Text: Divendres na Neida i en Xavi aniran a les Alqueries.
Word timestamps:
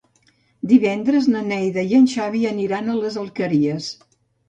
Divendres 0.71 1.27
na 1.35 1.45
Neida 1.51 1.85
i 1.93 1.95
en 2.01 2.09
Xavi 2.17 2.43
aniran 2.55 2.89
a 2.89 2.99
les 3.05 3.23
Alqueries. 3.29 3.97